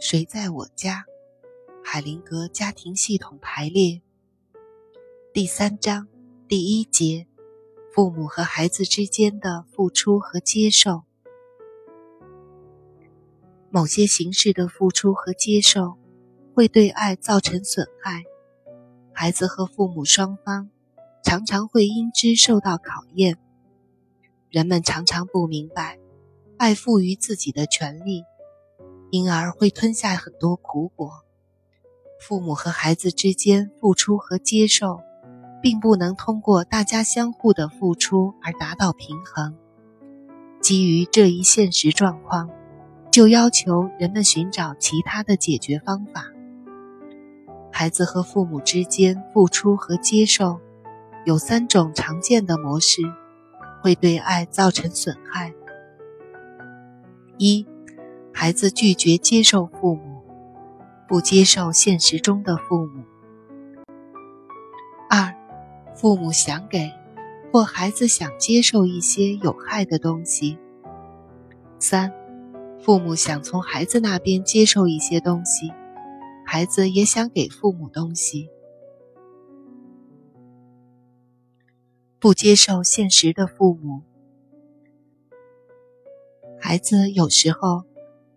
[0.00, 1.04] 谁在我家？
[1.82, 4.00] 海灵格家庭系统排列
[5.32, 6.06] 第三章
[6.46, 7.26] 第一节：
[7.92, 11.02] 父母和孩子之间的付出和接受。
[13.70, 15.98] 某些形式的付出和接受
[16.54, 18.22] 会对爱造成损害，
[19.12, 20.70] 孩子和父母双方
[21.24, 23.36] 常常会因之受到考验。
[24.48, 25.98] 人们常常不明白
[26.56, 28.22] 爱赋予自己的权利。
[29.10, 31.10] 因而会吞下很多苦果。
[32.20, 35.00] 父母和孩子之间付出和接受，
[35.62, 39.56] 并不能通过大家相互的付出而达到平衡。
[40.60, 42.50] 基于这一现实状况，
[43.10, 46.24] 就要求人们寻找其他的解决方法。
[47.70, 50.58] 孩子和父母之间付出和接受，
[51.24, 53.02] 有三种常见的模式，
[53.80, 55.54] 会对爱造成损害。
[57.36, 57.64] 一。
[58.32, 60.22] 孩子拒绝接受父母，
[61.08, 63.02] 不接受现实中的父母。
[65.10, 65.34] 二，
[65.96, 66.92] 父母想给，
[67.52, 70.56] 或孩子想接受一些有害的东西。
[71.80, 72.12] 三，
[72.80, 75.72] 父母想从孩子那边接受一些东西，
[76.46, 78.48] 孩子也想给父母东西。
[82.20, 84.02] 不接受现实的父母，
[86.60, 87.87] 孩子有时候。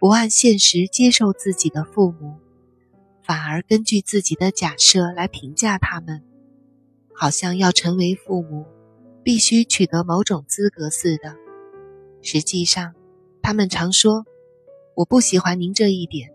[0.01, 2.33] 不按现实接受自己的父母，
[3.21, 6.23] 反而根据自己的假设来评价他们，
[7.13, 8.65] 好像要成为父母，
[9.23, 11.35] 必须取得某种资格似的。
[12.23, 12.95] 实际上，
[13.43, 14.25] 他们常说
[14.97, 16.31] ：“我不喜欢您这一点，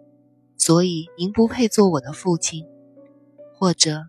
[0.57, 2.65] 所以您不配做我的父亲。”
[3.59, 4.07] 或者，“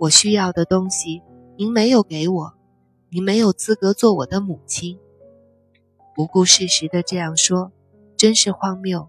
[0.00, 1.22] 我需要的东西
[1.56, 2.54] 您没有给我，
[3.10, 4.98] 您没有资格做我的母亲。”
[6.12, 7.70] 不顾事实的这样说。
[8.16, 9.08] 真是荒谬！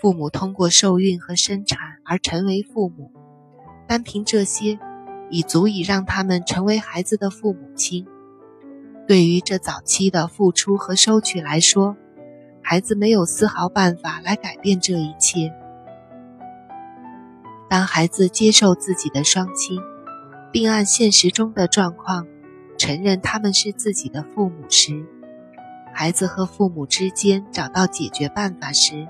[0.00, 3.10] 父母通过受孕和生产而成为父母，
[3.88, 4.78] 单凭这些，
[5.30, 8.06] 已足以让他们成为孩子的父母亲。
[9.08, 11.96] 对于这早期的付出和收取来说，
[12.62, 15.52] 孩子没有丝毫办法来改变这一切。
[17.68, 19.80] 当孩子接受自己的双亲，
[20.52, 22.26] 并按现实中的状况
[22.78, 25.04] 承认他们是自己的父母时，
[25.98, 29.08] 孩子和父母之间找到解决办法时，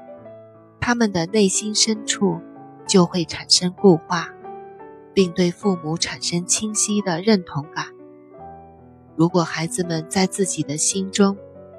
[0.79, 2.41] 他们的内心深处
[2.87, 4.29] 就会产生固化，
[5.13, 7.87] 并对父母产生清晰的认同感。
[9.17, 11.37] 如果孩子们在自己的心中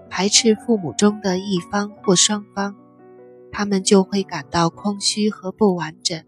[0.10, 2.76] 排斥父母中的一方或双方，
[3.50, 6.22] 他们就会感到空虚和不完整。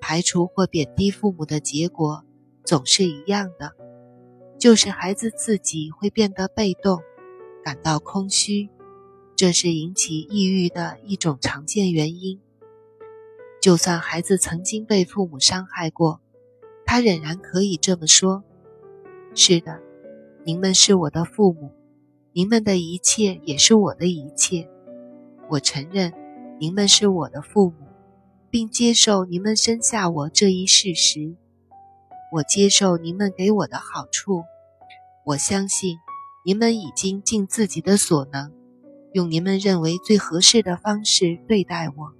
[0.00, 2.22] 排除或贬低父母的结果
[2.62, 3.72] 总是一样的，
[4.60, 7.02] 就是孩子自己会变得被动。
[7.64, 8.68] 感到空虚，
[9.34, 12.38] 这是引起抑郁的一种常见原因。
[13.62, 16.20] 就算孩子曾经被父母伤害过，
[16.84, 18.44] 他仍然可以这么说
[19.34, 19.80] ：“是的，
[20.44, 21.70] 您们是我的父母，
[22.34, 24.68] 您们的一切也是我的一切。
[25.48, 26.12] 我承认
[26.60, 27.86] 您们是我的父母，
[28.50, 31.34] 并接受您们生下我这一事实。
[32.30, 34.44] 我接受您们给我的好处。
[35.24, 35.96] 我相信。”
[36.46, 38.52] 你们已经尽自己的所能，
[39.14, 42.12] 用你们认为最合适的方式对待我，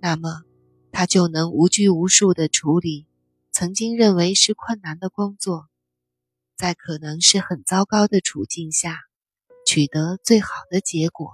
[0.00, 0.44] 那么
[0.90, 3.06] 他就能无拘无束地处理
[3.50, 5.68] 曾经认为是困难的工作，
[6.56, 8.96] 在可能是很糟糕的处境下
[9.66, 11.32] 取得最好的结果。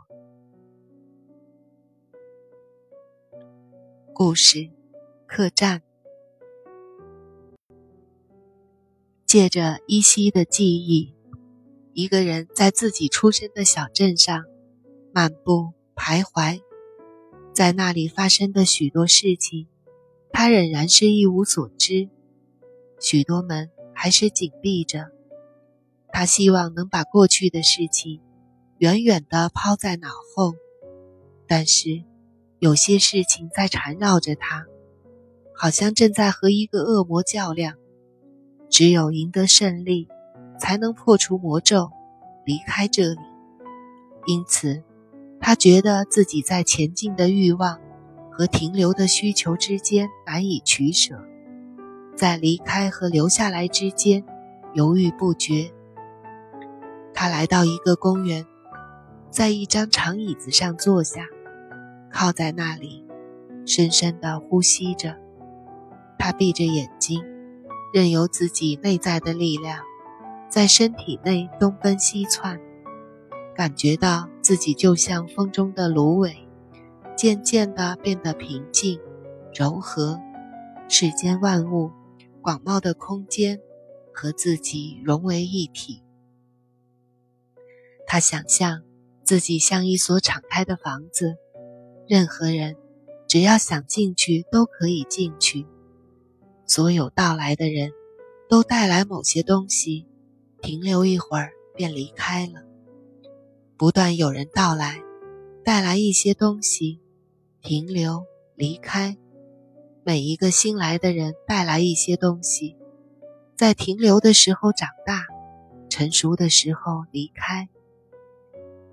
[4.13, 4.69] 故事，
[5.29, 5.83] 客栈，
[9.25, 11.15] 借着依稀的记忆。
[11.93, 14.45] 一个人在自己出生的小镇上
[15.13, 16.61] 漫步徘徊，
[17.53, 19.67] 在那里发生的许多事情，
[20.31, 22.09] 他仍然是一无所知。
[23.01, 25.11] 许多门还是紧闭着。
[26.11, 28.21] 他希望能把过去的事情
[28.79, 30.55] 远远地抛在脑后，
[31.47, 32.05] 但是
[32.61, 34.67] 有些事情在缠绕着他，
[35.55, 37.75] 好像正在和一个恶魔较量。
[38.71, 40.09] 只有赢得胜利。
[40.59, 41.91] 才能破除魔咒，
[42.45, 43.21] 离开这里。
[44.27, 44.83] 因此，
[45.41, 47.81] 他觉得自己在前进的欲望
[48.31, 51.25] 和停留的需求之间难以取舍，
[52.17, 54.25] 在离开和留下来之间
[54.75, 55.71] 犹豫不决。
[57.15, 58.47] 他来到一个公园，
[59.31, 61.25] 在一张长椅子上坐下，
[62.13, 63.05] 靠在那里，
[63.65, 65.17] 深深地呼吸着。
[66.19, 67.25] 他闭着眼睛，
[67.95, 69.79] 任由自己内在的力量。
[70.49, 72.61] 在身体内东奔西窜，
[73.55, 76.49] 感觉到自己就像风中的芦苇，
[77.17, 78.99] 渐渐地变得平静、
[79.55, 80.19] 柔和，
[80.89, 81.91] 世间万物、
[82.41, 83.61] 广袤的空间
[84.13, 86.03] 和自己融为一体。
[88.07, 88.83] 他想象
[89.23, 91.37] 自己像一所敞开的房子，
[92.09, 92.77] 任何人
[93.27, 95.67] 只要想进去都可以进去。
[96.65, 97.93] 所有到来的人
[98.49, 100.07] 都带来某些东西，
[100.69, 102.63] 停留一会儿便离开了。
[103.79, 105.03] 不断有人到来，
[105.65, 107.01] 带来一些东西，
[107.63, 109.17] 停留离开。
[110.05, 112.77] 每一个新来的人带来一些东西，
[113.57, 115.25] 在停留的时候长大，
[115.89, 117.71] 成熟的时候离开。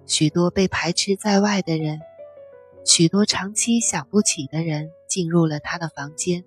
[0.06, 2.00] 许多被排斥在外的人，
[2.86, 6.46] 许多长期想不起的人进入了他的房间，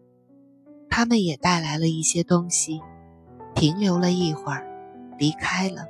[0.89, 2.81] 他们也带来了一些东西，
[3.55, 4.67] 停留了一会儿，
[5.19, 5.87] 离开了。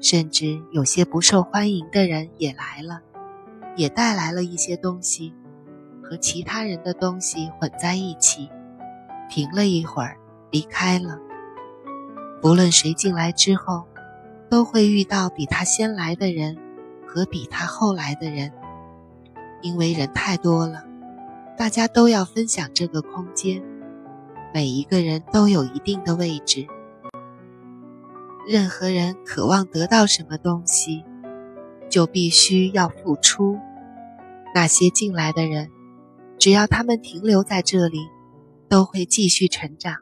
[0.00, 3.00] 甚至有些不受欢迎的人也来了，
[3.74, 5.32] 也带来了一些东西，
[6.02, 8.50] 和其他人的东西混在一起，
[9.28, 10.18] 停了一会儿，
[10.50, 11.18] 离开了。
[12.42, 13.86] 不论谁进来之后，
[14.50, 16.58] 都会遇到比他先来的人。
[17.06, 18.50] 和比他后来的人，
[19.62, 20.82] 因为人太多了，
[21.56, 23.62] 大家都要分享这个空间，
[24.52, 26.66] 每一个人都有一定的位置。
[28.46, 31.04] 任何人渴望得到什么东西，
[31.88, 33.58] 就必须要付出。
[34.54, 35.70] 那些进来的人，
[36.38, 37.98] 只要他们停留在这里，
[38.68, 39.96] 都会继续成长。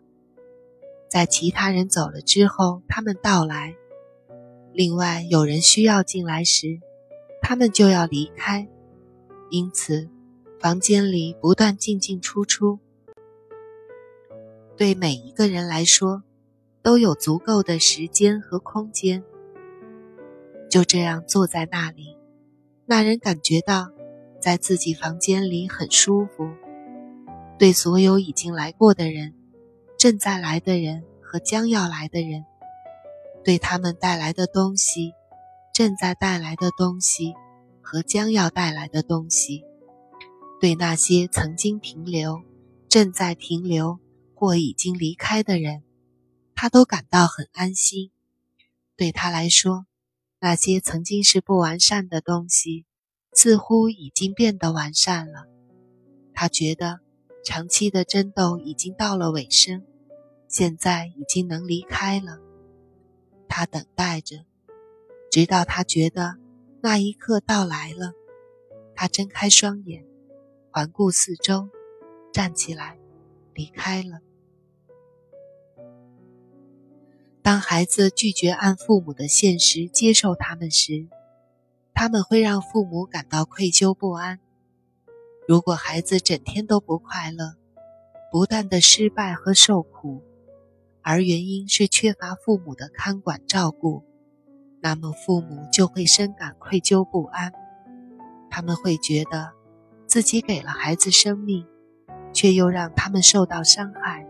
[1.09, 3.75] 在其他人走了之后，他们到来。
[4.73, 6.81] 另外，有人需要进来时。
[7.45, 8.69] 他们就要离开，
[9.51, 10.09] 因此，
[10.61, 12.79] 房间里不断进进出出。
[14.77, 16.23] 对每一个人来说，
[16.83, 19.23] 都有足够的时间和空间。
[20.69, 22.17] 就这样坐在那里，
[22.87, 23.91] 那人感觉到
[24.41, 26.49] 在自己房间里很舒服。
[27.59, 29.35] 对所有已经来过的人、
[29.97, 32.45] 正在来的人和将要来的人，
[33.45, 35.13] 对他们带来的东西。
[35.75, 37.33] 正在带来的东西
[37.81, 39.65] 和将要带来的东西，
[40.61, 42.43] 对那些曾经停留、
[42.91, 43.99] 正在停留
[44.35, 45.83] 或已经离开的人，
[46.63, 48.13] 他都感到很安心。
[48.95, 49.87] 对他来说，
[50.39, 52.87] 那些曾经是不完善的东西，
[53.33, 55.49] 似乎已经变得完善了。
[56.33, 57.01] 他觉得
[57.45, 59.85] 长期的争斗已经到了尾声，
[60.47, 62.39] 现在已经能离开了。
[63.49, 64.45] 他等待着。
[65.33, 66.37] 直到他觉得
[66.81, 68.13] 那一刻到来了，
[68.95, 70.07] 他睁开双眼，
[70.71, 71.69] 环顾四周，
[72.33, 73.01] 站起来，
[73.53, 74.21] 离开了。
[77.43, 81.09] 当孩子拒绝按父母的现实接受他们时，
[81.93, 84.39] 他们会让父母感到愧疚不安。
[85.49, 87.57] 如果孩子整天都不快乐，
[88.31, 90.23] 不断的失败和受苦，
[91.03, 94.05] 而原因是缺乏父母的看管照顾。
[94.81, 97.53] 那么父母就会深感愧疚不安，
[98.51, 99.51] 他们会觉得
[100.07, 101.67] 自己给了孩子生命，
[102.33, 104.27] 却又让他们受到伤害。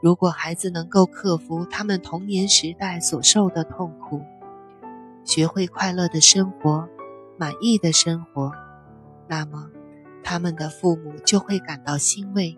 [0.00, 4.22] 如果孩子能够克服他们童年时代所受的痛苦，
[5.24, 6.88] 学会快乐的生活、
[7.36, 8.52] 满意的生活，
[9.26, 9.70] 那么
[10.22, 12.56] 他们的父母就会感到欣慰，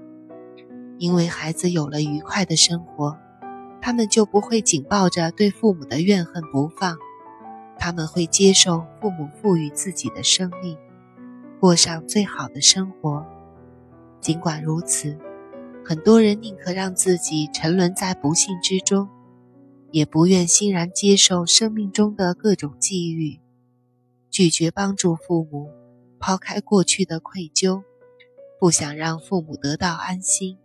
[0.99, 3.17] 因为孩子有了愉快的生活。
[3.83, 6.99] 他们就不会紧抱着对父母的怨恨不放，
[7.79, 10.77] 他们会接受父母赋予自己的生命，
[11.59, 13.25] 过上最好的生活。
[14.21, 15.17] 尽管如此，
[15.85, 19.09] 很多人宁可让自己沉沦在不幸之中，
[19.91, 23.41] 也不愿欣然接受生命中的各种际遇，
[24.31, 25.69] 拒绝帮助父母，
[26.21, 27.83] 抛开过去的愧疚，
[28.61, 30.59] 不想让父母得到安心。